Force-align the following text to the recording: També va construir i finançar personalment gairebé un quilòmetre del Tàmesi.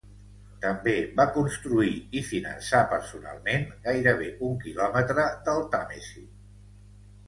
També 0.61 0.95
va 1.19 1.25
construir 1.35 1.93
i 2.21 2.25
finançar 2.31 2.81
personalment 2.95 3.71
gairebé 3.87 4.33
un 4.51 4.59
quilòmetre 4.67 5.31
del 5.49 5.67
Tàmesi. 5.79 6.31